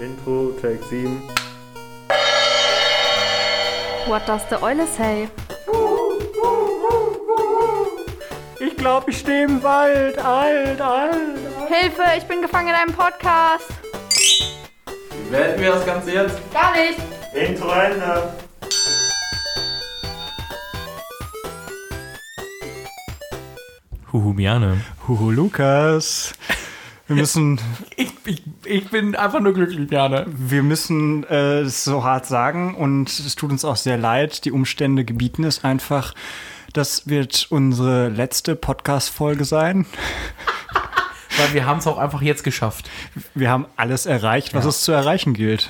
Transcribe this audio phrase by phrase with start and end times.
[0.00, 1.20] Intro, Take 7.
[4.06, 5.28] What does the Eule say?
[8.60, 10.18] Ich glaube, ich stehe im Wald.
[10.18, 11.38] Alt, alt, alt.
[11.68, 13.68] Hilfe, ich bin gefangen in einem Podcast.
[15.10, 16.38] Wie beenden wir das Ganze jetzt?
[16.52, 16.98] Gar nicht.
[17.34, 18.34] Intro Ende.
[24.12, 24.80] Huhu, Miane.
[25.08, 26.32] Huhu, Lukas.
[27.06, 27.60] Wir müssen,
[27.96, 28.12] Ich,
[28.66, 30.26] ich, bin einfach nur glücklich, Miane.
[30.28, 34.44] wir müssen äh, es so hart sagen und es tut uns auch sehr leid.
[34.44, 36.14] Die Umstände gebieten es einfach.
[36.72, 39.86] Das wird unsere letzte Podcast-Folge sein.
[41.36, 42.88] Weil wir haben es auch einfach jetzt geschafft.
[43.34, 44.70] Wir haben alles erreicht, was Ja.
[44.70, 45.68] es zu erreichen gilt.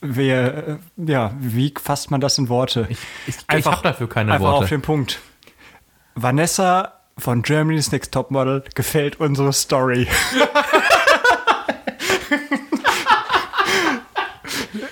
[0.00, 2.86] Wir, ja, wie fasst man das in Worte?
[2.90, 4.68] Ich, ich, ich habe dafür keine einfach auf Worte.
[4.74, 5.20] den Punkt.
[6.14, 10.06] Vanessa von Germany's Next Topmodel gefällt unsere Story.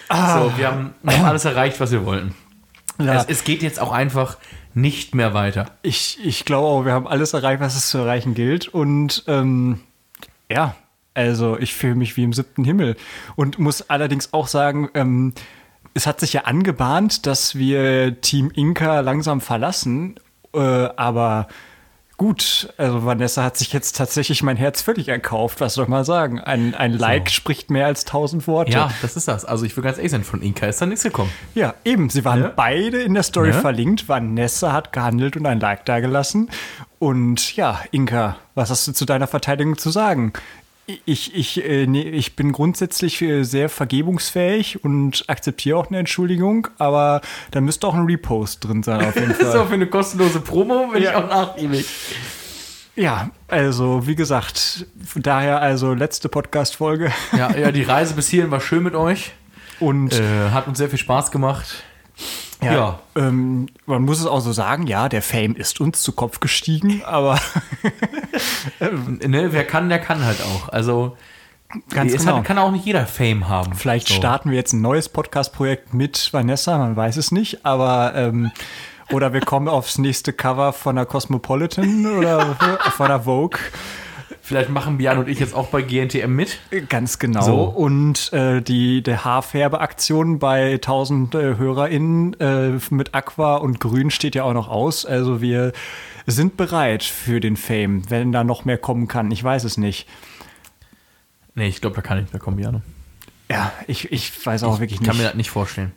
[0.08, 2.34] So, wir haben, wir haben alles erreicht, was wir wollten.
[2.98, 3.14] Ja.
[3.14, 4.38] Es, es geht jetzt auch einfach
[4.74, 5.66] nicht mehr weiter.
[5.83, 8.69] Ich, ich glaube auch, wir haben alles erreicht, was es zu erreichen gilt.
[8.69, 9.80] Und ähm,
[10.50, 10.74] ja,
[11.14, 12.96] also ich fühle mich wie im siebten Himmel.
[13.36, 15.33] Und muss allerdings auch sagen, ähm,
[15.94, 20.16] es hat sich ja angebahnt, dass wir Team Inka langsam verlassen.
[20.52, 21.48] Äh, aber
[22.17, 25.61] gut, also Vanessa hat sich jetzt tatsächlich mein Herz völlig erkauft.
[25.61, 26.41] Was soll man sagen?
[26.41, 28.73] Ein, ein Like spricht mehr als tausend Worte.
[28.73, 29.45] Ja, das ist das.
[29.45, 31.31] Also ich will ganz ehrlich sein, von Inka ist da nichts gekommen.
[31.55, 32.11] Ja, eben.
[32.11, 32.53] Sie waren Ja.
[32.55, 33.61] beide in der Story Ja.
[33.61, 34.09] verlinkt.
[34.09, 36.51] Vanessa hat gehandelt und ein Like dagelassen.
[36.98, 40.33] Und ja, Inka, was hast du zu deiner Verteidigung zu sagen?
[41.06, 46.68] Ich, ich, äh, nee, ich bin grundsätzlich äh, sehr vergebungsfähig und akzeptiere auch eine Entschuldigung,
[46.78, 49.60] aber da müsste auch ein Repost drin sein auf jeden Das ist Fall.
[49.60, 51.10] auch für eine kostenlose Promo, bin Ja.
[51.12, 51.86] ich auch nachgiebig.
[52.96, 54.84] ja, also wie gesagt,
[55.16, 59.33] daher also letzte Podcast-Folge Ja, ja, die Reise bis hierhin war schön mit euch.
[59.80, 61.83] und Äh, hat uns sehr viel Spaß gemacht.
[62.73, 62.98] Ja.
[63.17, 67.02] Ähm, man muss es auch so sagen, ja, der Fame ist uns zu Kopf gestiegen,
[67.05, 67.39] aber
[69.27, 70.69] Ne, wer kann, der kann halt auch.
[70.69, 71.17] Also
[71.91, 72.39] Ganz es genau.
[72.39, 73.74] hat, kann auch nicht jeder Fame haben.
[73.74, 74.14] Vielleicht So.
[74.14, 78.53] starten wir jetzt ein neues Podcast-Projekt mit Vanessa, man weiß es nicht, aber ähm,
[79.11, 82.57] oder wir kommen aufs nächste Cover von der Cosmopolitan oder
[82.97, 83.58] von der Vogue.
[84.46, 86.58] Vielleicht machen Bian und ich jetzt auch bei GNTM mit.
[86.90, 87.40] Ganz genau.
[87.40, 87.62] So.
[87.62, 94.34] Und äh, die der Haarfärbeaktion bei 1000 äh, HörerInnen äh, mit Aqua und Grün steht
[94.34, 95.06] ja auch noch aus.
[95.06, 95.72] Also wir
[96.27, 99.30] sind bereit für den Fame, wenn da noch mehr kommen kann.
[99.30, 100.06] Ich weiß es nicht.
[101.55, 102.82] Nee, ich glaube, da kann ich nicht mehr kommen, Biane.
[103.50, 105.22] Ja, ich, ich weiß auch wirklich Ich kann nicht.
[105.22, 105.92] mir das nicht vorstellen.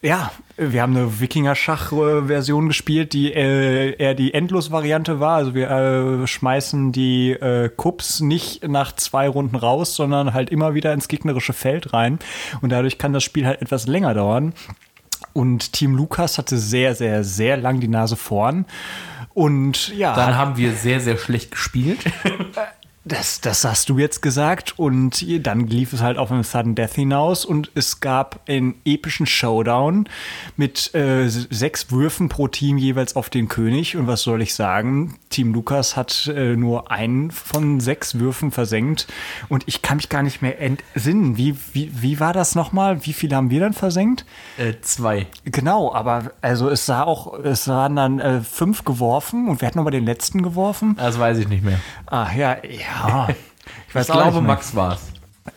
[0.03, 5.37] ja, wir haben eine Wikinger-Schach-Version gespielt, die äh, eher die Endlos-Variante war.
[5.37, 10.75] Also wir äh, schmeißen die äh, Kups nicht nach zwei Runden raus, sondern halt immer
[10.75, 12.19] wieder ins gegnerische Feld rein.
[12.63, 14.55] Und dadurch kann das Spiel halt etwas länger dauern.
[15.33, 18.65] Und Team Lukas hatte sehr, sehr, sehr lang die Nase vorn.
[19.37, 21.99] Und ja, Dann haben wir sehr, sehr schlecht gespielt.
[23.09, 26.95] Das, das hast du jetzt gesagt und dann lief es halt auf einen Sudden Death
[26.95, 30.09] hinaus und es gab einen epischen Showdown
[30.57, 35.21] mit äh, sechs Würfen pro Team jeweils auf den König und was soll ich sagen,
[35.31, 39.07] Team Lukas hat äh, nur einen von sechs Würfen versenkt
[39.49, 41.37] und ich kann mich gar nicht mehr entsinnen.
[41.37, 43.07] Wie, wie, wie war das nochmal?
[43.07, 44.27] Wie viele haben wir dann versenkt?
[44.59, 45.29] Äh, zwei.
[45.45, 49.77] Genau, aber also es sah auch, es waren dann äh, fünf geworfen und wer hat
[49.77, 50.97] nochmal den letzten geworfen?
[50.97, 51.79] Das weiß ich nicht mehr.
[52.07, 52.96] Ah, ja, ja.
[53.89, 55.01] Ich, weiß ich glaube, Max war es.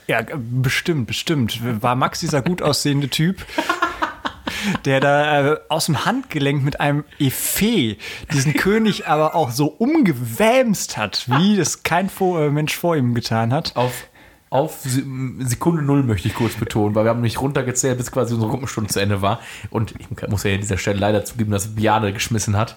[0.07, 1.59] Ja, bestimmt, bestimmt.
[1.81, 3.45] War Max dieser gut aussehende Typ?
[4.85, 7.97] der da äh, aus dem Handgelenk mit einem Effet
[8.33, 13.13] diesen König aber auch so umgewämst hat, wie das kein vor, äh, Mensch vor ihm
[13.13, 13.75] getan hat.
[13.75, 14.07] Auf,
[14.49, 18.51] auf Sekunde Null möchte ich kurz betonen, weil wir haben nicht runtergezählt, bis quasi unsere
[18.51, 19.39] Gruppenstunde zu Ende war.
[19.69, 22.75] Und ich muss ja an dieser Stelle leider zugeben, dass Biane geschmissen hat.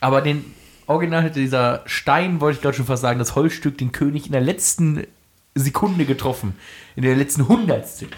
[0.00, 0.44] Aber den
[0.88, 4.32] Original hätte dieser Stein, wollte ich gerade schon fast sagen, das Holzstück den König in
[4.32, 5.06] der letzten
[5.54, 6.56] Sekunde getroffen.
[6.96, 8.08] In der letzten Hundertstel.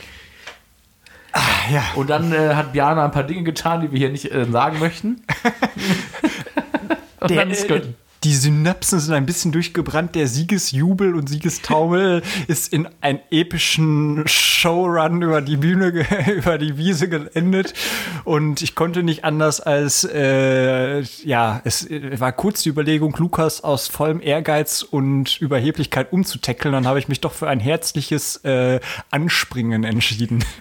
[1.33, 1.41] Ah,
[1.73, 1.83] ja.
[1.97, 4.79] Und dann äh, hat Biana ein paar Dinge getan, die wir hier nicht äh, sagen
[4.79, 5.23] möchten.
[7.29, 7.83] der, äh,
[8.25, 10.15] die Synapsen sind ein bisschen durchgebrannt.
[10.15, 15.89] Der Siegesjubel und Siegestaumel ist in einen epischen Showrun über die Bühne,
[16.37, 17.73] über die Wiese geendet.
[18.25, 23.89] Und ich konnte nicht anders als, äh, ja, es war kurz die Überlegung, Lukas aus
[23.89, 26.73] vollem Ehrgeiz und Überheblichkeit umzutackeln.
[26.73, 28.81] Dann habe ich mich doch für ein herzliches äh,
[29.11, 30.45] Anspringen entschieden.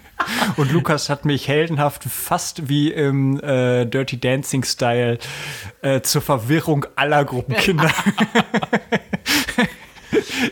[0.57, 5.18] Und Lukas hat mich heldenhaft fast wie im äh, Dirty Dancing Style
[5.81, 7.89] äh, zur Verwirrung aller Gruppenkinder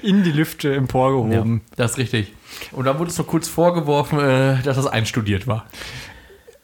[0.04, 1.62] in die Lüfte emporgehoben.
[1.70, 2.34] Ja, das ist richtig.
[2.72, 5.66] Und dann wurde es noch kurz vorgeworfen, äh, dass das einstudiert war.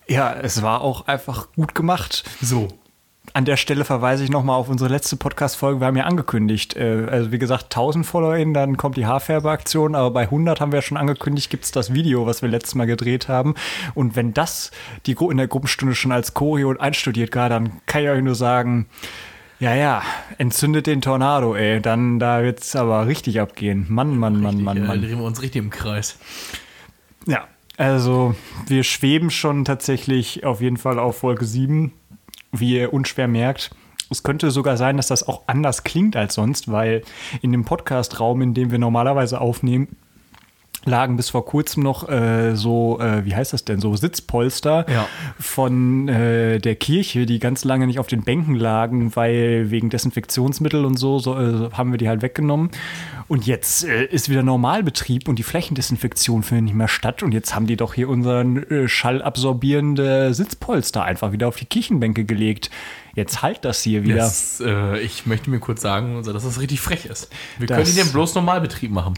[0.07, 2.23] Ja, es war auch einfach gut gemacht.
[2.41, 2.67] So.
[3.35, 5.80] An der Stelle verweise ich nochmal auf unsere letzte Podcast-Folge.
[5.80, 10.12] Wir haben ja angekündigt, äh, also wie gesagt, 1000 FollowerInnen, dann kommt die Haarfärbeaktion, aber
[10.12, 13.30] bei 100 haben wir schon angekündigt, gibt es das Video, was wir letztes Mal gedreht
[13.30, 13.56] haben.
[13.95, 14.69] Und wenn das
[15.07, 18.35] die in der Gruppenstunde schon als Choreo und einstudiert war, dann kann ich euch nur
[18.35, 18.85] sagen,
[19.59, 20.03] ja, ja,
[20.38, 21.81] entzündet den Tornado, ey.
[21.81, 23.88] Dann, da wird's aber richtig abgehen.
[23.89, 24.88] Mann, Mann, Mann, richtig, Mann, Mann.
[24.88, 26.19] Dann drehen wir uns richtig im Kreis.
[27.25, 27.47] Ja,
[27.77, 28.36] also
[28.68, 31.94] wir schweben schon tatsächlich auf jeden Fall auf Folge 7
[32.53, 33.71] wie ihr unschwer merkt.
[34.09, 37.01] Es könnte sogar sein, dass das auch anders klingt als sonst, weil
[37.41, 39.97] in dem Podcast-Raum, in dem wir normalerweise aufnehmen,
[40.85, 45.07] lagen bis vor kurzem noch äh, so, äh, wie heißt das denn, so Sitzpolster ja.
[45.39, 50.85] von äh, der Kirche, die ganz lange nicht auf den Bänken lagen, weil wegen Desinfektionsmittel
[50.85, 52.69] und so, so äh, haben wir die halt weggenommen.
[53.27, 57.24] Und jetzt äh, ist wieder Normalbetrieb und die Flächendesinfektion findet nicht mehr statt.
[57.24, 62.25] Und jetzt haben die doch hier unseren äh, schallabsorbierende Sitzpolster einfach wieder auf die Kirchenbänke
[62.25, 62.69] gelegt.
[63.15, 64.18] Jetzt halt das hier wieder.
[64.18, 64.59] Das,
[65.03, 67.29] ich möchte mir kurz sagen, also, dass das richtig frech ist.
[67.59, 69.13] Wir das können die denn bloß Normalbetrieb machen.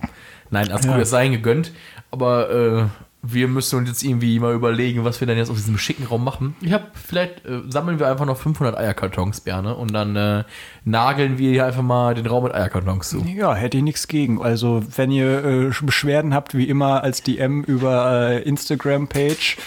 [0.50, 1.06] Nein, alles ja.
[1.06, 1.72] sei gegönnt.
[2.12, 2.86] Aber äh,
[3.28, 6.24] wir müssen uns jetzt irgendwie mal überlegen, was wir dann jetzt auf diesem schicken Raum
[6.24, 6.56] machen.
[6.62, 10.44] Ich habe, vielleicht äh, sammeln wir einfach noch 500 Eierkartons, Berne, und dann äh,
[10.84, 13.26] nageln wir hier einfach mal den Raum mit Eierkartons zu.
[13.26, 14.42] Ja, hätte ich nichts gegen.
[14.42, 19.58] Also, wenn ihr äh, Beschwerden habt, wie immer als DM über äh, Instagram-Page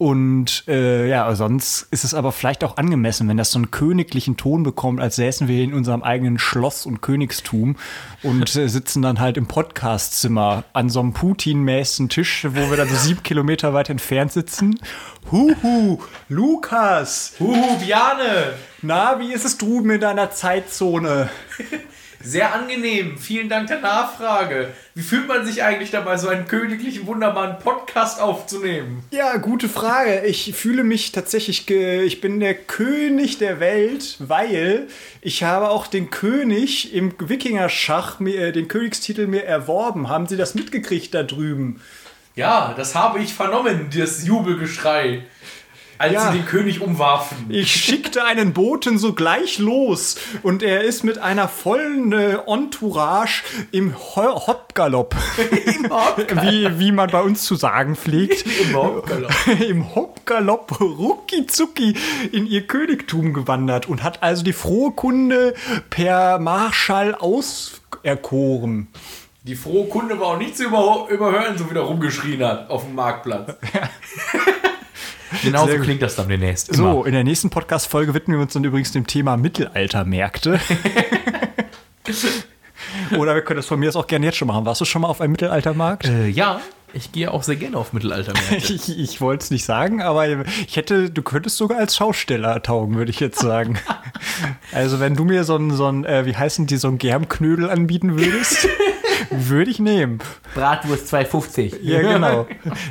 [0.00, 4.38] und äh, ja, sonst ist es aber vielleicht auch angemessen, wenn das so einen königlichen
[4.38, 7.76] Ton bekommt, als säßen wir in unserem eigenen Schloss und Königstum
[8.22, 12.88] und äh, sitzen dann halt im Podcastzimmer an so einem Putin-mäßigen Tisch, wo wir dann
[12.88, 14.80] so sieben Kilometer weit entfernt sitzen.
[15.30, 15.98] Huhu,
[16.30, 17.34] Lukas!
[17.38, 18.54] Huhu, Biane!
[18.80, 21.28] Na, wie ist es drüben in deiner Zeitzone?
[22.22, 23.16] Sehr angenehm.
[23.16, 24.68] Vielen Dank der Nachfrage.
[24.94, 29.02] Wie fühlt man sich eigentlich dabei, so einen königlichen, wunderbaren Podcast aufzunehmen?
[29.10, 30.26] Ja, gute Frage.
[30.26, 34.88] Ich fühle mich tatsächlich, ich bin der König der Welt, weil
[35.22, 40.10] ich habe auch den König im Wikingerschach, äh, den Königstitel mir erworben.
[40.10, 41.80] Haben Sie das mitgekriegt da drüben?
[42.36, 45.24] Ja, das habe ich vernommen, das Jubelgeschrei
[46.00, 46.32] als ja.
[46.32, 47.46] sie den König umwarfen.
[47.50, 53.94] Ich schickte einen Boten sogleich los und er ist mit einer vollen äh, Entourage im
[53.94, 55.14] Ho Hopgalopp.
[56.42, 58.46] Wie, wie man bei uns zu sagen pflegt.
[58.62, 59.32] Im Hopgalopp.
[59.68, 61.94] Im Hopgalopp rucki zucki
[62.32, 65.54] in ihr Königtum gewandert und hat also die frohe Kunde
[65.90, 68.88] per Marschall auserkoren.
[69.42, 72.94] Die frohe Kunde war auch nicht zu überhören, so wie er rumgeschrien hat auf dem
[72.94, 73.54] Marktplatz.
[73.74, 73.82] Ja.
[75.42, 76.68] Genau so klingt das dann demnächst.
[76.70, 76.92] Immer.
[76.92, 80.60] So, in der nächsten Podcast-Folge widmen wir uns dann übrigens dem Thema Mittelaltermärkte.
[83.16, 84.64] Oder wir können das von mir aus auch gerne jetzt schon machen.
[84.64, 86.06] Warst du schon mal auf einem Mittelaltermarkt?
[86.06, 86.60] Äh, ja,
[86.92, 88.56] ich gehe auch sehr gerne auf Mittelaltermärkte.
[88.72, 90.26] ich ich wollte es nicht sagen, aber
[90.66, 93.78] ich hätte, du könntest sogar als Schausteller taugen, würde ich jetzt sagen.
[94.72, 97.68] Also wenn du mir so ein, so ein äh, wie heißen die, so ein Germknödel
[97.68, 98.68] anbieten würdest,
[99.30, 100.18] würde ich nehmen.
[100.54, 101.80] Bratwurst 2,50.
[101.82, 102.46] Ja, genau.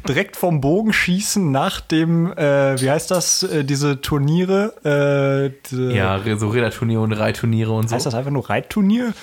[0.08, 5.54] Direkt vom Bogen schießen nach dem, äh, wie heißt das, äh, diese Turniere?
[5.72, 7.96] Äh, Ja, so Räderturniere und Reitturniere und so.
[7.96, 9.14] Heißt das einfach nur Reitturnier?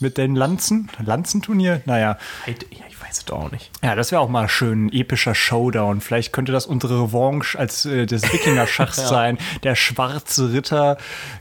[0.00, 0.88] Mit den Lanzen?
[1.04, 1.82] Lanzenturnier?
[1.84, 2.16] Naja.
[2.46, 3.70] Reit- Ja, ich weiß es auch nicht.
[3.82, 6.00] Ja, das wäre auch mal schön ein epischer Showdown.
[6.00, 9.06] Vielleicht könnte das unsere Revanche als äh, des Wikinger-Schachs Ja.
[9.08, 9.38] sein.
[9.64, 10.96] Der schwarze Ritter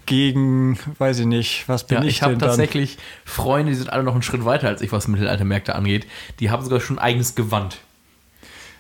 [0.05, 2.49] gegen, weiß ich nicht, was bin Ja, ich, ich habe denn dann?
[2.49, 6.07] tatsächlich Freunde, die sind alle noch einen Schritt weiter als ich, was Mittelaltermärkte angeht.
[6.39, 7.77] Die haben sogar schon ein eigenes Gewand.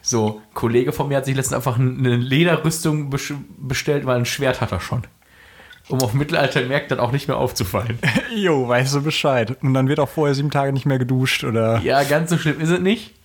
[0.01, 3.09] So, ein Kollege von mir hat sich letztens einfach eine Lederrüstung
[3.59, 5.03] bestellt, weil ein Schwert hat er schon.
[5.89, 7.99] Um auf Mittelaltermärkten dann auch nicht mehr aufzufallen.
[8.35, 9.57] Jo, weißt du Bescheid.
[9.61, 11.79] Und dann wird auch vorher sieben Tage nicht mehr geduscht oder.
[11.79, 13.15] Ja, ganz so schlimm ist es nicht.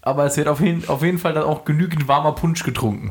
[0.00, 3.10] Aber es wird auf jeden, auf jeden Fall dann auch genügend warmer Punsch getrunken.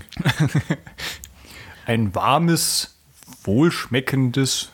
[1.85, 2.97] Ein warmes,
[3.43, 4.71] wohlschmeckendes,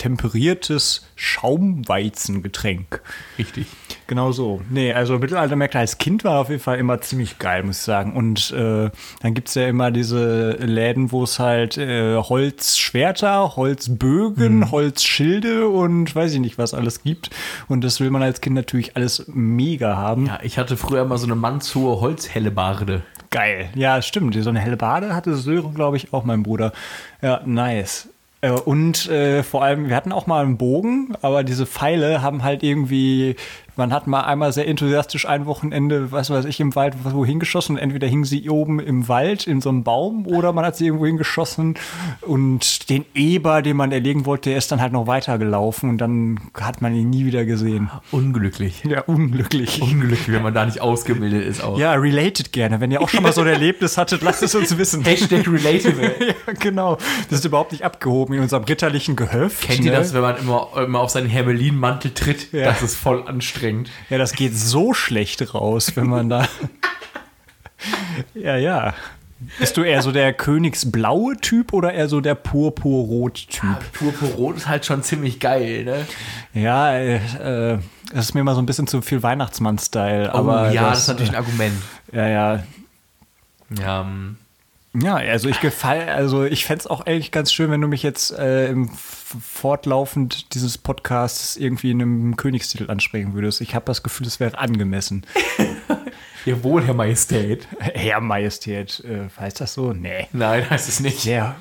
[0.00, 3.02] temperiertes Schaumweizengetränk.
[3.38, 3.66] Richtig.
[4.06, 4.62] Genau so.
[4.70, 8.14] Nee, also Mittelaltermärkte als Kind war auf jeden Fall immer ziemlich geil, muss ich sagen.
[8.14, 8.90] Und äh,
[9.20, 16.14] dann gibt es ja immer diese Läden, wo es halt äh, Holzschwerter, Holzbögen, Holzschilde und
[16.14, 17.28] weiß ich nicht, was alles gibt.
[17.68, 20.26] Und das will man als Kind natürlich alles mega haben.
[20.26, 23.02] Ja, ich hatte früher mal so eine mannshohe Holzhellebarde.
[23.30, 23.68] Geil.
[23.74, 24.34] Ja, stimmt.
[24.42, 26.72] So eine helle Bade hatte Sören, glaube ich, auch mein Bruder.
[27.22, 28.08] Ja, nice.
[28.42, 32.42] Äh, Und äh, vor allem, wir hatten auch mal einen Bogen, aber diese Pfeile haben
[32.42, 33.36] halt irgendwie,
[33.80, 37.78] man hat mal einmal sehr enthusiastisch ein Wochenende, was weiß ich, im Wald wohin geschossen.
[37.78, 41.06] Entweder hingen sie oben im Wald in so einem Baum oder man hat sie irgendwo
[41.06, 41.76] hingeschossen
[42.20, 46.40] und den Eber, den man erlegen wollte, der ist dann halt noch weitergelaufen und dann
[46.60, 47.90] hat man ihn nie wieder gesehen.
[48.10, 48.84] Unglücklich.
[48.84, 49.80] Ja, unglücklich.
[49.80, 51.78] Unglücklich, wenn man da nicht ausgebildet ist auch.
[51.78, 52.80] Ja, related gerne.
[52.82, 55.02] Wenn ihr auch schon mal so ein Erlebnis hattet, lasst es uns wissen.
[55.04, 56.14] Hashtag relatable.
[56.20, 56.98] Ja, genau.
[57.30, 59.62] Das ist überhaupt nicht abgehoben in unserem ritterlichen Gehöft.
[59.62, 59.96] Kennt ihr ne?
[59.96, 62.52] das, wenn man immer, immer auf seinen Hermelinmantel tritt?
[62.52, 62.64] Ja.
[62.66, 63.69] Das ist voll anstrengend.
[64.08, 66.48] Ja, das geht so schlecht raus, wenn man da.
[68.34, 68.94] ja, ja.
[69.58, 73.92] Bist du eher so der königsblaue Typ oder eher so der purpurrot-Typ?
[73.92, 76.06] Purpurrot ist halt schon ziemlich geil, ne?
[76.52, 77.78] Ja, äh,
[78.12, 80.34] das ist mir mal so ein bisschen zu viel Weihnachtsmann-Style.
[80.34, 81.76] aber oh, ja, das, ist natürlich ein Argument.
[82.12, 82.62] Ja, ja.
[83.78, 84.36] Ja, ähm,
[84.92, 88.02] Ja, also ich gefall, also ich fände es auch ehrlich ganz schön, wenn du mich
[88.02, 93.60] jetzt äh, im fortlaufend dieses Podcasts irgendwie in einem Königstitel ansprechen würdest.
[93.60, 95.24] Ich habe das Gefühl, es wäre angemessen.
[96.44, 97.68] jawohl, Herr Majestät.
[97.78, 99.92] Herr Majestät, äh, heißt das so?
[99.92, 100.26] Nee.
[100.32, 101.20] Nein, heißt es nicht.
[101.20, 101.54] Sehr,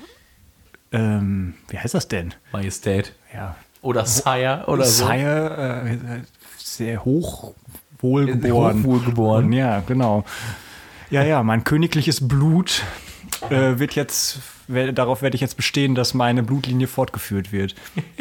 [0.92, 2.34] ähm, wie heißt das denn?
[2.52, 3.14] Majestät.
[3.34, 5.06] Ja, Oder Sire oder so.
[5.06, 6.22] Sire, äh,
[6.58, 7.54] sehr hoch
[8.00, 8.80] wohlgeboren.
[8.80, 9.54] Hochwohlgeboren.
[9.54, 10.26] Ja, genau.
[11.12, 12.84] Ja, ja, mein königliches Blut
[13.52, 17.76] äh, wird jetzt, wer- darauf werde ich jetzt bestehen, dass meine Blutlinie fortgeführt wird.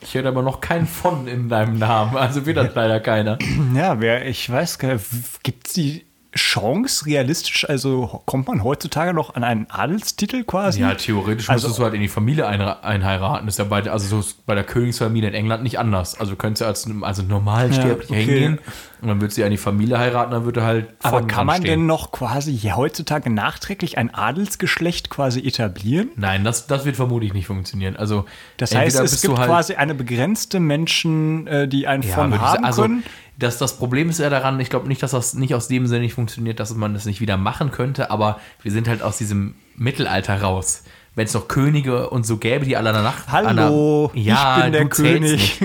[0.00, 3.36] Ich höre aber noch kein von in deinem Namen, also wird das leider keiner.
[3.74, 5.04] Ja, wer, ich weiß gar nicht,
[5.42, 6.04] gibt es die
[6.36, 10.80] Chance realistisch, also kommt man heutzutage noch an einen Adelstitel quasi?
[10.80, 13.46] Ja, theoretisch Also- müsstest du halt in die Familie ein, einheiraten.
[13.46, 16.20] Das ist ja bei, also so bei der Königsfamilie in England nicht anders.
[16.20, 18.24] Also du könntest ja als also Normalsterblicher Ja, okay.
[18.24, 18.58] hingehen
[19.00, 21.56] und dann würdest du ja in die Familie heiraten, dann würde halt Aber kann man
[21.56, 21.70] anstehen.
[21.80, 26.10] denn noch quasi ja, heutzutage nachträglich ein Adelsgeschlecht quasi etablieren?
[26.16, 27.96] Nein, das, das wird vermutlich nicht funktionieren.
[27.96, 28.26] Also
[28.58, 32.64] Das heißt, es gibt halt- quasi eine begrenzte Menschen, äh, die einen Ja, von haben
[32.64, 33.02] also können.
[33.38, 36.00] Das, das Problem ist ja daran, ich glaube nicht, dass das nicht aus dem Sinne
[36.00, 39.54] nicht funktioniert, dass man das nicht wieder machen könnte, aber wir sind halt aus diesem
[39.76, 40.82] Mittelalter raus.
[41.14, 43.26] Wenn es noch Könige und so gäbe, die alle danach.
[43.28, 45.60] Hallo, ja, ich bin der König.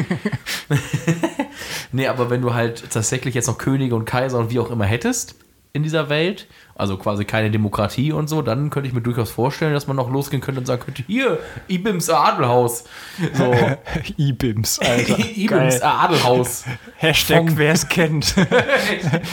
[1.91, 4.85] nee, aber wenn du halt tatsächlich jetzt noch Könige und Kaiser und wie auch immer
[4.85, 5.35] hättest
[5.75, 9.73] in dieser Welt, also quasi keine Demokratie und so, dann könnte ich mir durchaus vorstellen,
[9.73, 12.83] dass man noch losgehen könnte und sagen könnte, hier, Ibims Adelhaus.
[13.33, 13.55] So,
[14.17, 15.17] Ibims, Alter.
[15.35, 15.81] Ibims.
[15.81, 16.65] Adelhaus.
[16.97, 18.35] Hashtag, wer es kennt.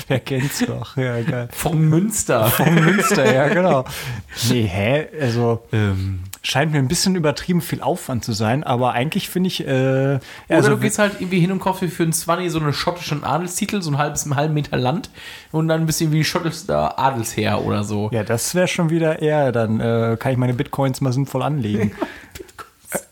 [0.08, 0.96] wer kennt's doch?
[0.96, 1.48] Ja, geil.
[1.52, 2.46] Von Münster.
[2.46, 3.84] Von Münster, ja, genau.
[4.48, 5.08] Nee, hä?
[5.20, 9.66] Also, Ähm, scheint mir ein bisschen übertrieben viel Aufwand zu sein, aber eigentlich finde ich,
[9.66, 10.20] äh, ja, Oder
[10.56, 13.82] also, du gehst halt irgendwie hin und kaufst für einen Zwanni so einen schottischen Adelstitel,
[13.82, 15.10] so ein halbes, einen halben Meter Land
[15.52, 18.08] und dann bist du irgendwie schottischer Adelsherr oder so.
[18.12, 21.92] ja, das wäre schon wieder eher, dann äh, kann ich meine Bitcoins mal sinnvoll anlegen.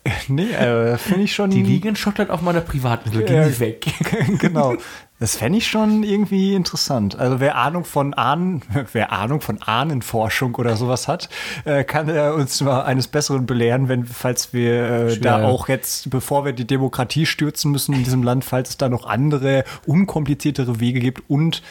[0.03, 1.51] Äh, nee, äh, finde ich schon.
[1.51, 3.47] Die liegen in Schottland auf meiner Privatinsel, gehen Ja.
[3.47, 3.85] sie weg.
[4.39, 4.75] genau.
[5.19, 7.19] Das fände ich schon irgendwie interessant.
[7.19, 8.61] Also wer Ahnung von Ahnen,
[8.93, 11.29] wer Ahnung von Ahnenforschung oder sowas hat,
[11.65, 16.09] äh, kann er uns mal eines Besseren belehren, wenn, falls wir äh, da auch jetzt,
[16.09, 20.79] bevor wir die Demokratie stürzen müssen in diesem Land, falls es da noch andere, unkompliziertere
[20.79, 21.61] Wege gibt und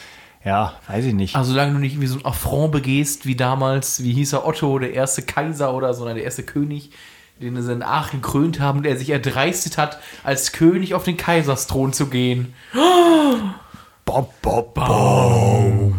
[0.45, 1.35] ja, weiß ich nicht.
[1.35, 4.79] Also solange du nicht wie so ein Affront begehst, wie damals, wie hieß er Otto,
[4.79, 6.91] der erste Kaiser oder so, der erste König,
[7.41, 11.93] den sie in Aachen gekrönt haben, der sich erdreistet hat, als König auf den Kaisersthron
[11.93, 12.53] zu gehen.
[14.05, 15.93] Bob, Bob, Bob.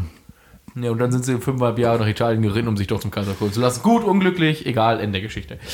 [0.77, 3.35] Ja, und dann sind sie fünfeinhalb Jahre nach Italien geritten, um sich doch zum Kaiser
[3.35, 3.83] krönen zu lassen.
[3.83, 5.59] Gut, unglücklich, egal, Ende der Geschichte.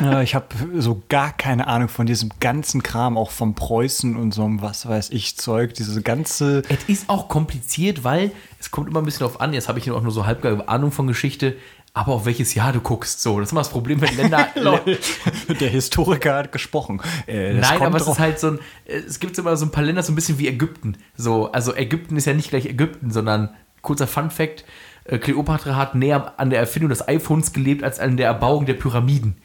[0.00, 0.46] Ja, ich habe
[0.78, 4.88] so gar keine Ahnung von diesem ganzen Kram, auch vom Preußen und so einem, was
[4.88, 6.62] weiß ich, Zeug, diese ganze.
[6.68, 9.52] es ist auch kompliziert, weil es kommt immer ein bisschen drauf an.
[9.52, 11.56] Jetzt habe ich auch nur so halb Ahnung von Geschichte,
[11.96, 13.22] aber auf welches Jahr du guckst.
[13.22, 14.48] So, das ist immer das Problem, wenn Länder.
[15.60, 17.00] Der Historiker hat gesprochen.
[17.26, 19.82] Äh, Nein, aber es drauf- ist halt so ein, es gibt immer so ein paar
[19.82, 20.98] Länder so ein bisschen wie Ägypten.
[21.16, 23.48] So, also Ägypten ist ja nicht gleich Ägypten, sondern
[23.80, 24.66] kurzer Fun Fact,
[25.04, 28.74] äh, Kleopatra hat näher an der Erfindung des iPhones gelebt als an der Erbauung der
[28.74, 29.36] Pyramiden.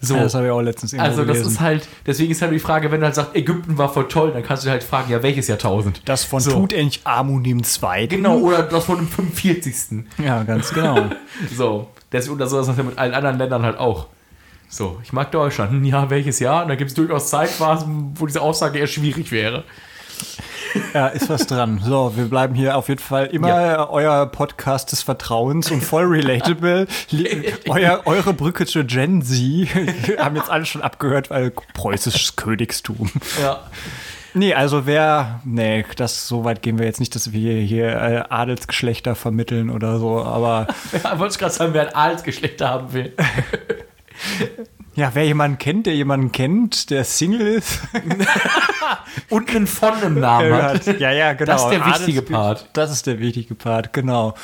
[0.00, 0.14] So.
[0.14, 1.52] Ja, das habe ich auch letztens irgendwo also das gelesen.
[1.52, 4.30] ist halt, deswegen ist halt die Frage, wenn du halt sagst, Ägypten war voll toll,
[4.32, 6.02] dann kannst du halt fragen, ja, welches Jahrtausend?
[6.04, 6.52] das von so.
[6.52, 8.06] Tutanchamun II.
[8.08, 10.04] Genau, oder das von dem 45.
[10.24, 11.06] Ja, ganz genau.
[11.56, 14.06] So, das, und so ist das ja mit allen anderen Ländern halt auch.
[14.68, 15.70] So, ich mag Deutschland.
[15.72, 16.62] Hm, Ja, welches Jahr?
[16.62, 19.64] Und da gibt es durchaus Zeitphasen, wo diese Aussage eher schwierig wäre.
[20.94, 21.80] Ja, ist was dran.
[21.84, 23.88] So, wir bleiben hier auf jeden Fall immer Ja.
[23.90, 26.86] euer Podcast des Vertrauens und voll relatable.
[27.68, 29.38] Euer, eure Brücke zur Gen Z.
[30.18, 33.10] Haben jetzt alle schon abgehört, weil preußisches Königstum.
[33.40, 33.60] Ja.
[34.34, 38.22] Nee, also wer, nee, das, so weit gehen wir jetzt nicht, dass wir hier äh,
[38.28, 40.66] Adelsgeschlechter vermitteln oder so, aber
[41.02, 43.12] ja wollte ich gerade sagen, wer ein Adelsgeschlechter haben will.
[44.98, 47.80] Ja, wer jemanden kennt, der jemanden kennt, der Single ist,
[49.30, 50.86] Und einen von im Namen hat.
[50.98, 51.52] ja, ja, genau.
[51.52, 52.68] Das ist der wichtige Part.
[52.72, 54.34] Das ist der wichtige Part, genau.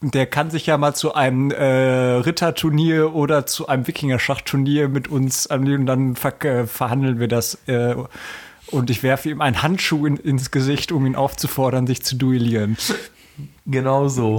[0.00, 5.48] Der kann sich ja mal zu einem äh, Ritterturnier oder zu einem Wikinger-Schachturnier mit uns
[5.48, 7.58] annehmen, dann ver äh, verhandeln wir das.
[7.66, 7.96] Äh,
[8.68, 12.76] und ich werfe ihm einen Handschuh in, ins Gesicht, um ihn aufzufordern, sich zu duellieren.
[13.66, 14.38] Genau so.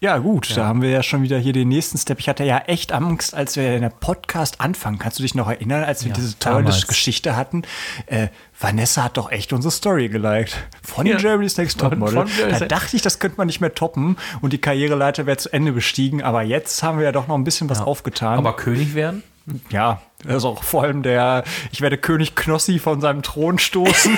[0.00, 2.20] Ja, gut, da haben wir ja schon wieder hier den nächsten Step.
[2.20, 5.00] Ich hatte ja echt Angst, als wir in der Podcast anfangen.
[5.00, 6.86] Kannst du dich noch erinnern, als wir Ja, diese tolle damals.
[6.86, 7.62] Geschichte hatten?
[8.06, 8.28] Äh,
[8.60, 10.56] Vanessa hat doch echt unsere Story geliked.
[10.84, 11.16] Von Ja.
[11.16, 12.26] Germany's Next Topmodel.
[12.48, 15.72] Da dachte ich, das könnte man nicht mehr toppen und die Karriereleiter wäre zu Ende
[15.72, 16.22] bestiegen.
[16.22, 18.38] Aber jetzt haben wir ja doch noch ein bisschen was aufgetan.
[18.38, 19.24] Aber König werden?
[19.70, 21.42] ja, also auch vor allem der,
[21.72, 24.16] ich werde König Knossi von seinem Thron stoßen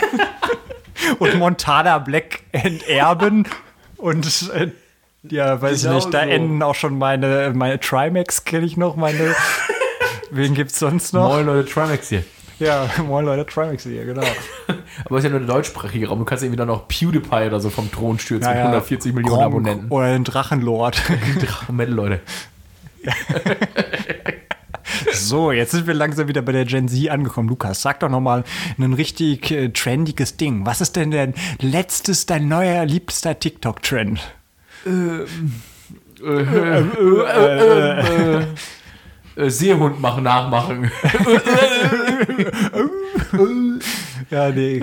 [1.20, 3.46] und Montana Black enterben
[3.96, 4.72] und äh,
[5.22, 6.30] ja, weiß Genau ich nicht, da so.
[6.30, 9.34] enden auch schon meine, meine Trimax kenne ich noch, meine,
[10.30, 11.28] wen gibt's sonst noch?
[11.28, 12.24] Moin Leute, Trimax hier.
[12.58, 14.22] Ja, moin Leute, Trimax hier, genau.
[15.04, 16.18] Aber ist ja nur der deutschsprachige Raum.
[16.20, 18.64] Du kannst irgendwie dann noch PewDiePie oder so vom Thron stürzen Ja, mit ja.
[18.66, 19.88] 140 Millionen Gronk Abonnenten.
[19.88, 21.02] Oder den Drachenlord.
[21.70, 22.20] Metal, Leute.
[25.12, 27.48] So, jetzt sind wir langsam wieder bei der Gen Z angekommen.
[27.48, 28.44] Lukas, sag doch noch mal
[28.78, 30.66] ein richtig äh, trendiges Ding.
[30.66, 34.20] Was ist denn dein letztes, dein neuer, liebster TikTok-Trend?
[34.86, 35.26] Äh,
[39.48, 40.90] Seehund machen, nachmachen.
[44.30, 44.82] Ja, nee.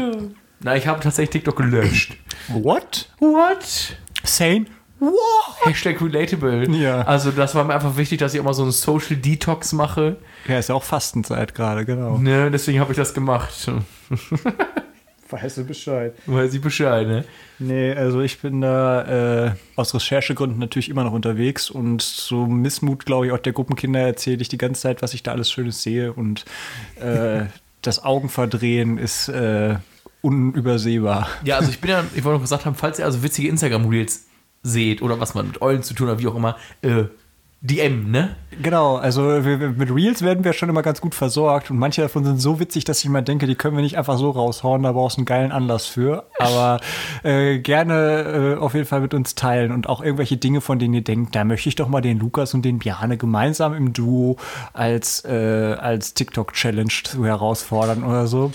[0.60, 2.18] Na, ich habe tatsächlich TikTok gelöscht.
[2.48, 3.10] What?
[3.20, 3.98] What?
[4.24, 4.66] Sane?
[5.00, 5.66] What?
[5.66, 6.70] Hashtag relatable.
[6.72, 7.02] Ja.
[7.02, 10.18] Also das war mir einfach wichtig, dass ich immer so einen Social Detox mache.
[10.48, 12.18] Ja, ist ja auch Fastenzeit gerade, genau.
[12.18, 13.70] Ne, deswegen habe ich das gemacht.
[15.30, 16.14] Weißt du Bescheid.
[16.26, 17.26] Weiß ich Bescheid, ne?
[17.60, 23.06] Nee, also ich bin da äh, aus Recherchegründen natürlich immer noch unterwegs und so Missmut,
[23.06, 25.82] glaube ich, auch der Gruppenkinder erzähle ich die ganze Zeit, was ich da alles Schönes
[25.82, 26.46] sehe und
[27.00, 27.46] äh,
[27.82, 29.76] das Augenverdrehen ist äh,
[30.22, 31.28] unübersehbar.
[31.44, 34.28] Ja, also ich bin ja, ich wollte noch gesagt haben, falls ihr also witzige Instagram-Reels
[34.64, 37.06] seht oder was man mit Eulen zu tun hat, wie auch immer, äh,
[37.62, 38.36] DM, ne?
[38.62, 42.24] Genau, also wir, mit Reels werden wir schon immer ganz gut versorgt und manche davon
[42.24, 44.92] sind so witzig, dass ich mal denke, die können wir nicht einfach so raushauen, da
[44.92, 46.28] brauchst du einen geilen Anlass für.
[46.38, 46.80] Aber
[47.24, 50.94] äh, gerne äh, auf jeden Fall mit uns teilen und auch irgendwelche Dinge, von denen
[50.94, 54.38] ihr denkt, da möchte ich doch mal den Lukas und den Bjane gemeinsam im Duo
[54.74, 58.52] als, äh, als TikTok-Challenge zu herausfordern oder so.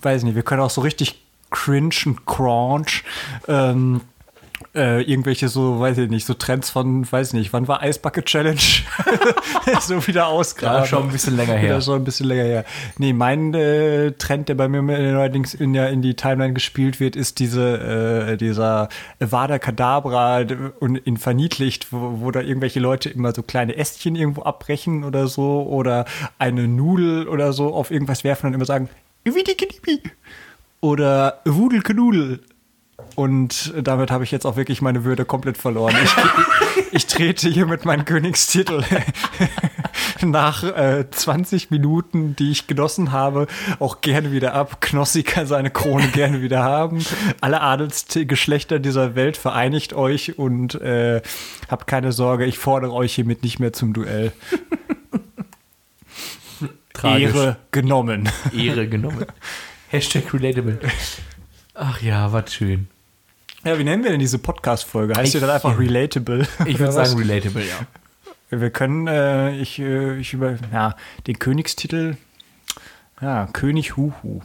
[0.00, 3.04] Weiß nicht, wir können auch so richtig cringe und crunch.
[3.46, 4.00] Ähm,
[4.74, 8.60] äh, irgendwelche so, weiß ich nicht, so Trends von, weiß nicht, wann war Eisbucket Challenge?
[9.80, 10.80] so wieder ausgraben.
[10.80, 11.70] Ja, schon ein bisschen länger her.
[11.70, 12.64] Ja, schon ein bisschen länger her.
[12.98, 17.16] Nee, mein äh, Trend, der bei mir allerdings in, der, in die Timeline gespielt wird,
[17.16, 18.88] ist diese, äh, dieser
[19.20, 20.42] Avada Kedavra
[20.80, 25.26] und in verniedlicht, wo, wo da irgendwelche Leute immer so kleine Ästchen irgendwo abbrechen oder
[25.28, 26.04] so oder
[26.38, 28.88] eine Nudel oder so auf irgendwas werfen und immer sagen,
[29.24, 30.02] Iwidikinibi
[30.80, 32.40] oder Wudelknudel.
[33.14, 35.94] Und damit habe ich jetzt auch wirklich meine Würde komplett verloren.
[36.02, 36.14] Ich,
[36.92, 38.82] ich trete hier mit meinem Königstitel
[40.22, 43.46] nach äh, 20 Minuten, die ich genossen habe,
[43.78, 44.80] auch gerne wieder ab.
[44.80, 47.04] Knossi kann seine Krone gerne wieder haben.
[47.40, 51.22] Alle Adelsgeschlechter dieser Welt vereinigt euch und äh,
[51.68, 54.32] habt keine Sorge, ich fordere euch hiermit nicht mehr zum Duell.
[56.92, 57.34] Tragisch.
[57.34, 58.28] Ehre genommen.
[58.56, 59.26] Ehre genommen.
[59.88, 60.78] Hashtag relatable.
[61.74, 62.88] Ach ja, was schön.
[63.64, 65.14] Ja, wie nennen wir denn diese Podcast-Folge?
[65.14, 66.46] Heißt Ich- die dann einfach Relatable?
[66.66, 67.86] Ich würde sagen relatable, ja.
[68.50, 70.94] Wir können, äh, ich, äh, ich über, ja,
[71.26, 72.16] den Königstitel,
[73.20, 74.40] ja, König Huhu.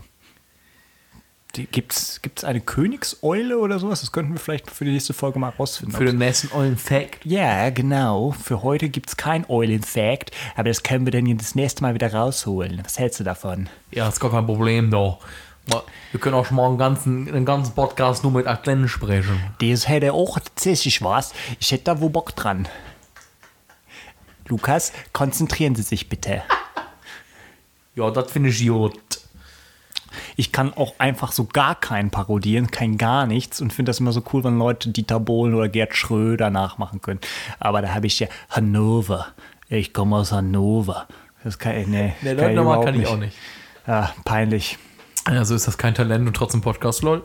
[1.72, 4.02] Gibt's, gibt's eine Königseule oder sowas?
[4.02, 5.98] Das könnten wir vielleicht für die nächste Folge mal rausfinden.
[5.98, 7.26] Für den nächsten ollen Fact.
[7.26, 8.32] ja, genau.
[8.32, 12.80] Für heute gibt's kein Eulen-Fact, aber das können wir dann das nächste Mal wieder rausholen.
[12.84, 13.70] Was hältst du davon?
[13.92, 15.18] Ja, ist gar kein Problem da.
[16.12, 19.40] Wir können auch schon mal einen ganzen, einen ganzen Podcast nur mit Aklen sprechen.
[19.60, 21.34] Das hätte auch tatsächlich was.
[21.60, 22.68] Ich hätte da wo Bock dran.
[24.48, 26.42] Lukas, konzentrieren Sie sich bitte.
[27.96, 28.98] Ja, das finde ich gut.
[30.36, 34.12] Ich kann auch einfach so gar keinen parodieren, kein gar nichts und finde das immer
[34.14, 37.20] so cool, wenn Leute Dieter Bohlen oder Gerd Schröder nachmachen können.
[37.60, 39.28] Aber da habe ich ja Hannover.
[39.68, 41.08] Ich komme aus Hannover.
[41.44, 43.10] Das kann ich, nee, Der kann überhaupt kann ich nicht.
[43.12, 43.36] auch nicht.
[43.86, 44.78] Ja, peinlich.
[45.30, 47.24] Ja, so ist das kein Talent und trotzdem Podcast, lol.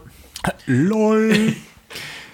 [0.67, 1.55] LOL.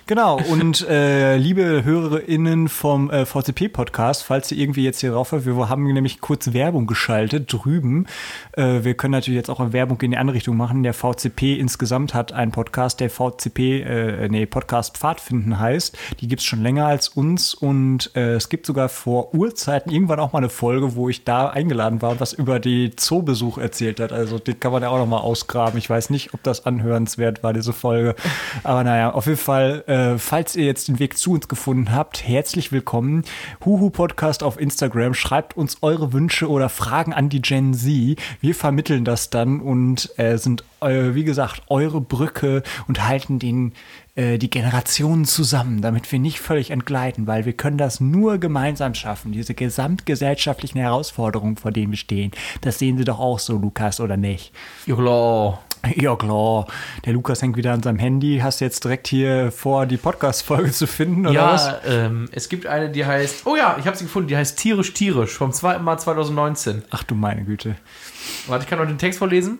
[0.08, 5.68] Genau, und äh, liebe HörerInnen vom äh, VCP-Podcast, falls ihr irgendwie jetzt hier rauf wir
[5.68, 8.06] haben nämlich kurz Werbung geschaltet drüben.
[8.52, 10.82] Äh, wir können natürlich jetzt auch Werbung in die andere Richtung machen.
[10.82, 15.98] Der VCP insgesamt hat einen Podcast, der VCP, äh, nee, Podcast Pfadfinden heißt.
[16.20, 20.32] Die gibt's schon länger als uns und äh, es gibt sogar vor Urzeiten irgendwann auch
[20.32, 24.12] mal eine Folge, wo ich da eingeladen war und was über die Zoobesuch erzählt hat.
[24.12, 25.76] Also den kann man ja auch noch mal ausgraben.
[25.76, 28.14] Ich weiß nicht, ob das anhörenswert war, diese Folge.
[28.64, 32.26] Aber naja, auf jeden Fall, äh, falls ihr jetzt den Weg zu uns gefunden habt,
[32.26, 33.24] herzlich willkommen.
[33.64, 35.14] Huhu Podcast auf Instagram.
[35.14, 38.18] Schreibt uns eure Wünsche oder Fragen an die Gen Z.
[38.40, 43.72] Wir vermitteln das dann und äh, sind, äh, wie gesagt, eure Brücke und halten den
[44.18, 48.94] äh, die Generationen zusammen, damit wir nicht völlig entgleiten, weil wir können das nur gemeinsam
[48.94, 52.32] schaffen, diese gesamtgesellschaftlichen Herausforderungen, vor denen wir stehen.
[52.60, 54.52] Das sehen Sie doch auch so, Lukas, oder nicht?
[54.86, 55.58] Ja.
[55.96, 56.66] Ja, klar.
[57.04, 58.40] Der Lukas hängt wieder an seinem Handy.
[58.42, 61.66] Hast du jetzt direkt hier vor, die Podcast-Folge zu finden, oder was?
[61.66, 64.58] Ja, ähm, es gibt eine, die heißt, oh ja, ich habe sie gefunden, die heißt
[64.58, 65.78] Tierisch Tierisch vom 2.
[65.80, 66.84] März 2019.
[66.90, 67.76] Ach du meine Güte.
[68.46, 69.58] Warte, ich kann noch den Text vorlesen.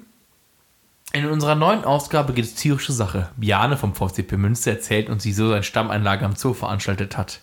[1.12, 3.30] In unserer neuen Ausgabe geht es tierische Sache.
[3.36, 7.40] Biane vom VCP Münster erzählt uns, wie so sein Stammeinlager am Zoo veranstaltet hat.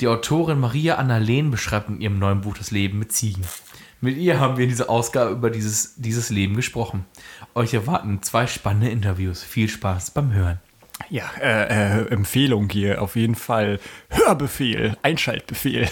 [0.00, 3.44] Die Autorin Maria Anna Lehn beschreibt in ihrem neuen Buch das Leben mit Ziegen.
[4.00, 7.04] Mit ihr haben wir in dieser Ausgabe über dieses, dieses Leben gesprochen.
[7.58, 9.42] Euch erwarten zwei spannende Interviews.
[9.42, 10.60] Viel Spaß beim Hören.
[11.10, 13.80] Ja, äh, äh, Empfehlung hier, auf jeden Fall.
[14.10, 15.88] Hörbefehl, Einschaltbefehl.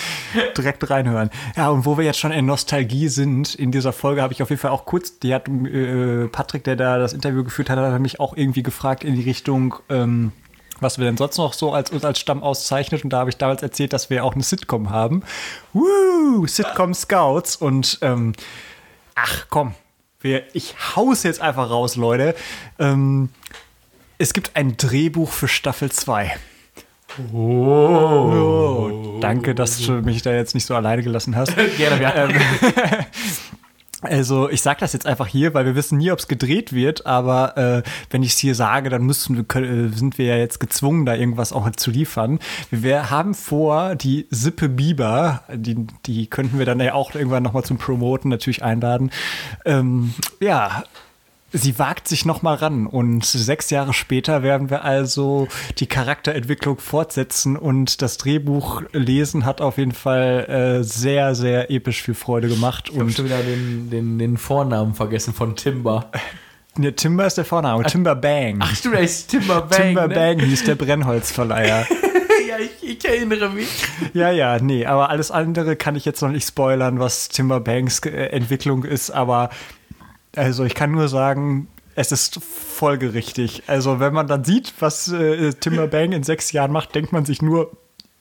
[0.56, 1.30] Direkt reinhören.
[1.56, 4.50] Ja, und wo wir jetzt schon in Nostalgie sind, in dieser Folge habe ich auf
[4.50, 8.00] jeden Fall auch kurz, die hat äh, Patrick, der da das Interview geführt hat, hat
[8.00, 10.30] mich auch irgendwie gefragt in die Richtung, ähm,
[10.78, 13.02] was wir denn sonst noch so als uns als Stamm auszeichnet.
[13.02, 15.24] Und da habe ich damals erzählt, dass wir auch eine Sitcom haben.
[15.72, 16.46] Woo!
[16.46, 17.56] Sitcom Scouts.
[17.56, 18.34] Und ähm,
[19.16, 19.74] ach komm,
[20.20, 22.34] wir, ich hau's jetzt einfach raus, Leute.
[22.78, 23.28] Ähm,
[24.18, 26.36] es gibt ein Drehbuch für Staffel 2.
[27.32, 29.18] Oh.
[29.20, 31.54] Danke, dass du mich da jetzt nicht so alleine gelassen hast.
[31.76, 32.28] Gerne, ja.
[34.00, 37.04] Also ich sage das jetzt einfach hier, weil wir wissen nie, ob es gedreht wird,
[37.04, 40.60] aber äh, wenn ich es hier sage, dann müssen wir, können, sind wir ja jetzt
[40.60, 42.38] gezwungen, da irgendwas auch zu liefern.
[42.70, 47.64] Wir haben vor, die Sippe Biber, die, die könnten wir dann ja auch irgendwann nochmal
[47.64, 49.10] zum Promoten natürlich einladen.
[49.64, 50.84] Ähm, ja,
[51.50, 56.78] Sie wagt sich noch mal ran und sechs Jahre später werden wir also die Charakterentwicklung
[56.78, 60.44] fortsetzen und das Drehbuch lesen hat auf jeden Fall
[60.80, 62.90] äh, sehr, sehr episch viel Freude gemacht.
[62.92, 66.10] Ich habe schon wieder den, den, den Vornamen vergessen von Timber.
[66.76, 68.58] ne, Timber ist der Vorname, Timber Bang.
[68.60, 69.80] Ach du, der ist Timber Bang.
[69.80, 70.14] Timber ne?
[70.14, 71.86] Bang hieß der Brennholzverleiher.
[72.48, 73.68] Ja, ich, ich erinnere mich.
[74.14, 77.98] ja, ja, nee, aber alles andere kann ich jetzt noch nicht spoilern, was Timber Bangs
[78.06, 79.50] äh, Entwicklung ist, aber
[80.38, 83.64] also ich kann nur sagen, es ist folgerichtig.
[83.66, 87.24] Also wenn man dann sieht, was äh, Timber Bang in sechs Jahren macht, denkt man
[87.24, 87.72] sich nur,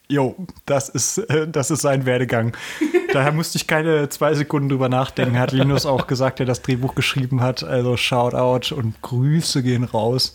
[0.10, 2.56] jo, das ist, äh, das ist sein Werdegang.
[3.14, 5.38] Daher musste ich keine zwei Sekunden drüber nachdenken.
[5.40, 7.64] Hat Linus auch gesagt, der das Drehbuch geschrieben hat.
[7.64, 10.34] Also Shoutout und Grüße gehen raus.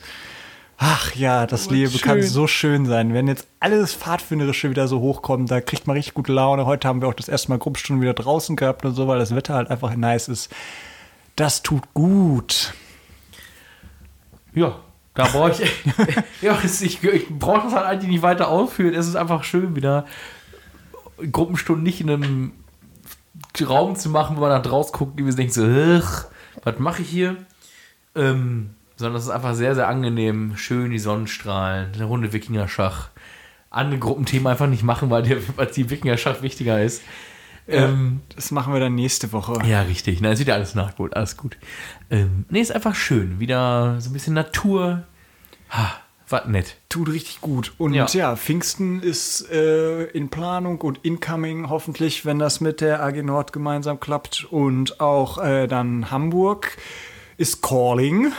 [0.79, 2.01] Ach ja, das Oh, Leben schön.
[2.01, 3.13] kann so schön sein.
[3.15, 6.67] Wenn jetzt alles Pfadfinderische wieder so hochkommt, da kriegt man richtig gute Laune.
[6.67, 9.35] Heute haben wir auch das erste Mal Gruppenstunden wieder draußen gehabt und so, weil das
[9.35, 10.51] Wetter halt einfach nice ist.
[11.37, 12.75] Das tut gut.
[14.55, 14.81] Ja,
[15.15, 15.61] da brauche ich.
[16.43, 18.95] ja, ich, ich brauche das halt eigentlich nicht weiter ausführen.
[18.95, 20.07] Es ist einfach schön, wieder
[21.31, 22.53] Gruppenstunden nicht in einem
[23.61, 26.27] Raum zu machen, wo man nach draußen guckt und denkt so, "Ugh,
[26.65, 27.37] was mache ich hier?
[28.15, 30.57] Ähm, sondern es ist einfach sehr, sehr angenehm.
[30.57, 33.09] Schön die Sonnenstrahlen, eine Runde Wikinger-Schach.
[33.71, 37.03] Andere Gruppenthemen einfach nicht machen, weil die, weil die Wikinger-Schach wichtiger ist.
[37.69, 39.59] Ähm, Das machen wir dann nächste Woche.
[39.67, 40.21] ja, richtig.
[40.21, 41.57] Na, es sieht ja alles nachgeholt, alles gut.
[42.11, 43.39] Ähm, nee, ist einfach schön.
[43.41, 45.05] Wieder so ein bisschen Natur.
[45.71, 45.93] Ha,
[46.29, 46.77] was nett.
[46.89, 47.73] Tut richtig gut.
[47.79, 48.07] Und Ja.
[48.13, 53.53] ja, Pfingsten ist äh, in Planung und incoming, hoffentlich, wenn das mit der AG Nord
[53.53, 54.45] gemeinsam klappt.
[54.51, 56.77] Und auch äh, dann Hamburg
[57.39, 58.33] ist calling.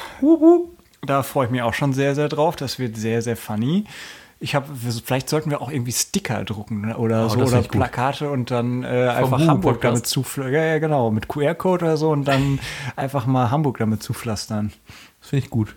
[1.05, 2.55] Da freue ich mich auch schon sehr, sehr drauf.
[2.55, 3.85] Das wird sehr, sehr funny.
[4.43, 4.67] Ich habe,
[5.05, 7.71] vielleicht sollten wir auch irgendwie Sticker drucken ne, oder Oh, so oder ich gut.
[7.79, 9.83] Plakate und dann äh, einfach Huhu Hamburg Podcast.
[9.93, 10.53] damit zupflastern.
[10.53, 12.59] Ja, ja, genau, mit QR-Code oder so und dann
[12.97, 14.73] einfach mal Hamburg damit zupflastern.
[15.21, 15.75] Das finde ich gut.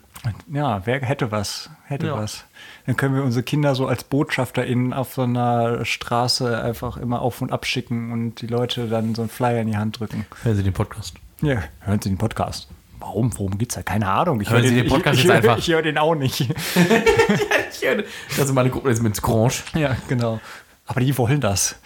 [0.52, 2.16] Ja, wer hätte was, hätte Ja.
[2.16, 2.44] was.
[2.86, 7.40] Dann können wir unsere Kinder so als BotschafterInnen auf so einer Straße einfach immer auf
[7.42, 10.26] und ab schicken und die Leute dann so einen Flyer in die Hand drücken.
[10.42, 11.14] Hören Sie den Podcast.
[11.40, 12.66] Ja, hören Sie den Podcast.
[13.06, 13.30] Warum?
[13.38, 13.82] Worum geht's da?
[13.82, 14.40] Keine Ahnung.
[14.40, 15.58] Ich Hören hör Sie den Podcast ich, jetzt ich, einfach.
[15.58, 16.48] Ich höre den auch nicht.
[18.36, 19.52] Das ist meine Gruppe jetzt mit Grange.
[19.74, 20.40] ja, genau.
[20.86, 21.76] Aber die wollen das.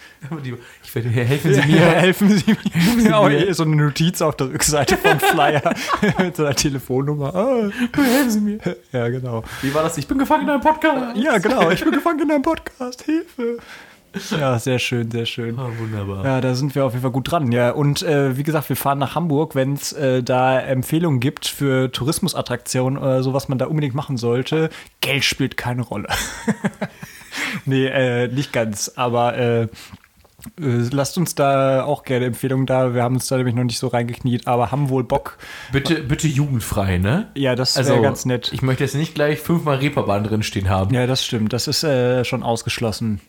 [0.83, 1.79] Ich werde helfen Sie Ja, mir.
[1.91, 2.55] helfen Sie
[2.95, 3.03] mir.
[3.09, 3.47] Ja, mir.
[3.47, 5.61] eh so eine Notiz auf der Rückseite vom Flyer
[6.19, 7.35] mit so einer Telefonnummer.
[7.35, 8.59] Ah, helfen Sie mir.
[8.91, 9.43] Ja, genau.
[9.61, 9.97] Wie war das?
[9.97, 11.17] Ich bin gefangen in einem Podcast.
[11.17, 11.69] Ja, genau.
[11.69, 13.03] Ich bin gefangen in einem Podcast.
[13.03, 13.57] Hilfe.
[14.31, 15.57] Ja, sehr schön, sehr schön.
[15.57, 16.25] Ah, wunderbar.
[16.25, 17.51] Ja, da sind wir auf jeden Fall gut dran.
[17.51, 21.47] Ja, und äh, wie gesagt, wir fahren nach Hamburg, wenn es äh, da Empfehlungen gibt
[21.47, 24.69] für Tourismusattraktionen oder so, was man da unbedingt machen sollte.
[24.99, 26.07] Geld spielt keine Rolle.
[27.65, 28.91] nee, äh, nicht ganz.
[28.95, 29.67] Aber äh, äh,
[30.91, 32.93] lasst uns da auch gerne Empfehlungen da.
[32.93, 35.37] Wir haben uns da nämlich noch nicht so reingekniet, aber haben wohl Bock.
[35.71, 37.29] Bitte, bitte jugendfrei, ne?
[37.35, 38.51] Ja, das wäre Also, ganz nett.
[38.53, 40.93] Ich möchte jetzt nicht gleich fünfmal Reeperbahn drinstehen haben.
[40.93, 41.53] ja, das stimmt.
[41.53, 43.21] Das ist äh, schon ausgeschlossen.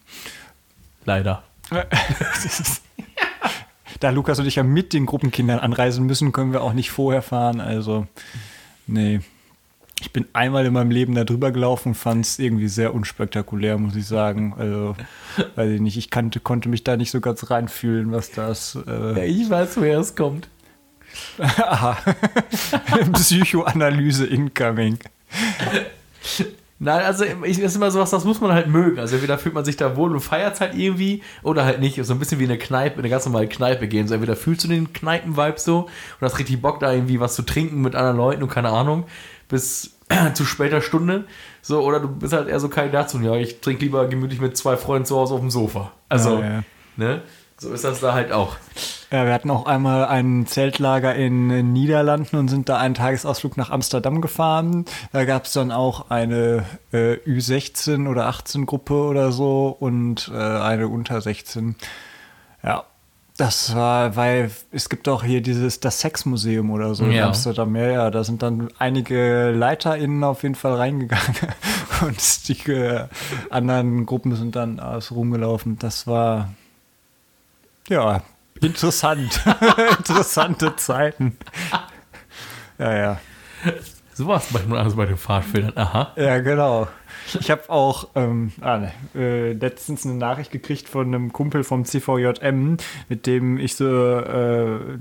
[1.05, 1.43] Leider.
[4.01, 7.23] da Lukas und ich ja mit den Gruppenkindern anreisen müssen, können wir auch nicht vorher
[7.23, 7.61] fahren.
[7.61, 8.07] Also,
[8.87, 9.21] nee.
[10.01, 13.79] Ich bin einmal in meinem Leben da drüber gelaufen und fand es irgendwie sehr unspektakulär,
[13.79, 14.55] muss ich sagen.
[14.59, 14.97] Also,
[15.55, 18.77] weiß ich nicht, ich kannte, konnte mich da nicht so ganz reinfühlen, was das.
[18.87, 20.49] Äh, ich weiß, woher es kommt.
[21.39, 21.99] aha.
[23.13, 24.99] Psychoanalyse incoming.
[26.85, 28.99] Nein, also ich, das ist immer sowas, das muss man halt mögen.
[28.99, 32.05] Also entweder fühlt man sich da wohl und feiert halt irgendwie oder halt nicht.
[32.05, 34.09] So ein bisschen wie in eine Kneipe, in eine ganz normale Kneipe gehen.
[34.09, 35.89] So entweder fühlst du den Kneipen-Vibe so und
[36.21, 39.05] hast richtig Bock da irgendwie was zu trinken mit anderen Leuten und keine Ahnung,
[39.47, 39.93] bis
[40.35, 41.25] zu später Stunde.
[41.61, 43.21] So, oder du bist halt eher so kein dazu.
[43.21, 45.93] Ja, ich trinke lieber gemütlich mit zwei Freunden zu Hause auf dem Sofa.
[46.09, 46.63] Also, Ja, ja.
[46.97, 47.23] ne?
[47.63, 48.57] So ist das da halt auch.
[49.13, 53.57] Ja, wir hatten auch einmal ein Zeltlager in den Niederlanden und sind da einen Tagesausflug
[53.57, 54.85] nach Amsterdam gefahren.
[55.13, 60.39] Da gab es dann auch eine äh, Ü16 oder 18 Gruppe oder so und äh,
[60.41, 61.77] eine unter 16.
[62.65, 62.83] Ja,
[63.37, 67.29] das war, weil es gibt auch hier dieses das Sexmuseum oder so in Ja.
[67.29, 67.77] Amsterdam.
[67.77, 71.37] Ja, ja, da sind dann einige LeiterInnen auf jeden Fall reingegangen
[72.01, 73.05] und die äh,
[73.51, 75.79] anderen Gruppen sind dann aus rumgelaufen.
[75.79, 76.49] Das war
[77.89, 78.23] ja,
[78.61, 79.41] interessant.
[79.99, 81.37] Interessante Zeiten.
[82.79, 83.21] Ja, ja.
[84.15, 85.73] So war es manchmal alles bei den Fahrtfeldern.
[85.77, 86.13] Aha.
[86.17, 86.89] Ja, genau.
[87.39, 91.85] Ich habe auch ähm, ah, ne, äh, letztens eine Nachricht gekriegt von einem Kumpel vom
[91.85, 92.77] CVJM,
[93.09, 94.99] mit dem ich so, äh,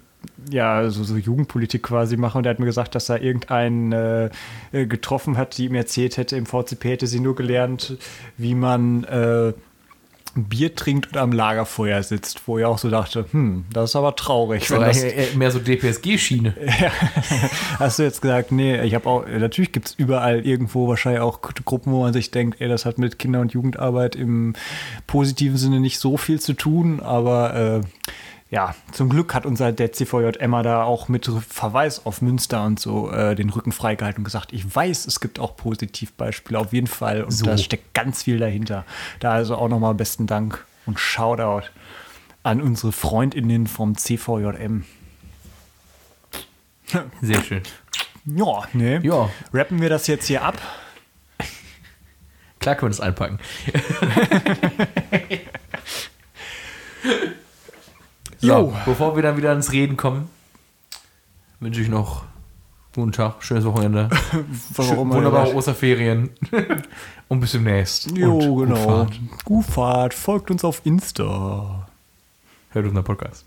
[0.50, 2.38] ja, so, so Jugendpolitik quasi mache.
[2.38, 4.30] Und der hat mir gesagt, dass er irgendeinen äh,
[4.72, 7.98] äh, getroffen hat, die ihm erzählt hätte, im VCP hätte sie nur gelernt,
[8.38, 9.54] wie man äh,
[10.36, 14.16] Bier trinkt und am Lagerfeuer sitzt, wo ich auch so dachte, hm, das ist aber
[14.16, 14.68] traurig.
[14.68, 16.54] Das war das- eher mehr so DPSG-Schiene.
[17.80, 21.42] Hast du jetzt gesagt, nee, ich habe auch, natürlich gibt es überall irgendwo wahrscheinlich auch
[21.42, 24.54] Gruppen, wo man sich denkt, ey, das hat mit Kinder- und Jugendarbeit im
[25.08, 27.82] positiven Sinne nicht so viel zu tun, aber äh,
[28.52, 32.80] ja, zum Glück hat unser der CVJ Emma da auch mit Verweis auf Münster und
[32.82, 36.88] so äh, den Rücken freigehalten und gesagt, ich weiß, es gibt auch Positivbeispiele, auf jeden
[36.88, 37.24] Fall.
[37.24, 37.46] Und So.
[37.46, 38.86] da steckt ganz viel dahinter.
[39.22, 41.68] Da also auch nochmal besten Dank und Shoutout
[42.44, 44.84] an unsere FreundInnen vom CVJM.
[47.22, 47.64] Sehr schön.
[48.26, 49.00] Ja, ne?
[49.02, 49.30] Ja.
[49.54, 50.58] Rappen wir das jetzt hier ab?
[52.60, 53.40] Klar können wir das einpacken.
[58.42, 60.30] so, bevor wir dann wieder ins Reden kommen,
[61.60, 62.26] wünsche ich noch
[62.94, 64.10] guten Tag, schönes Wochenende,
[64.76, 66.30] Warum wunderbare Osterferien
[67.30, 68.12] und bis demnächst.
[68.18, 68.76] Jo, und genau.
[68.76, 69.20] Gut Fahrt.
[69.46, 70.14] Gut Fahrt.
[70.14, 71.88] Folgt uns auf Insta.
[72.72, 73.46] Hört unseren Podcast.